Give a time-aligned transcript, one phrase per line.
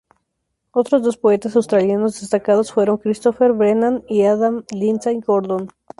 [0.71, 5.69] Otros dos poetas australianos destacados fueron Christopher Brennan y Adam Lindsay Gordon.